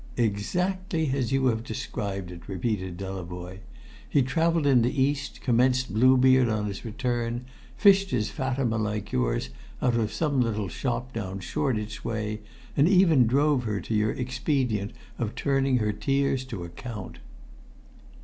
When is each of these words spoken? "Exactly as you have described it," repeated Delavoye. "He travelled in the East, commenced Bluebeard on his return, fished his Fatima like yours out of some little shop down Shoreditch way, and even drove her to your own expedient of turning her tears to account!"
"Exactly 0.17 1.11
as 1.13 1.31
you 1.31 1.45
have 1.45 1.63
described 1.63 2.31
it," 2.31 2.47
repeated 2.49 2.97
Delavoye. 2.97 3.59
"He 4.09 4.23
travelled 4.23 4.65
in 4.65 4.81
the 4.81 4.99
East, 4.99 5.41
commenced 5.41 5.93
Bluebeard 5.93 6.49
on 6.49 6.65
his 6.65 6.83
return, 6.83 7.45
fished 7.77 8.09
his 8.09 8.31
Fatima 8.31 8.79
like 8.79 9.11
yours 9.11 9.49
out 9.79 9.93
of 9.93 10.11
some 10.11 10.41
little 10.41 10.69
shop 10.69 11.13
down 11.13 11.39
Shoreditch 11.39 12.03
way, 12.03 12.41
and 12.75 12.87
even 12.87 13.27
drove 13.27 13.65
her 13.65 13.79
to 13.81 13.93
your 13.93 14.11
own 14.13 14.17
expedient 14.17 14.91
of 15.19 15.35
turning 15.35 15.77
her 15.77 15.93
tears 15.93 16.45
to 16.45 16.63
account!" 16.63 17.19